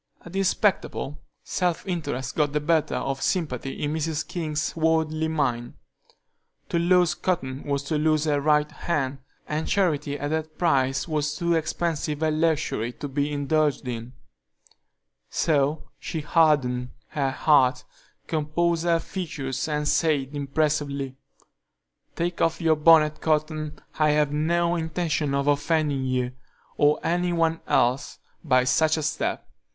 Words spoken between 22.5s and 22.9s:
your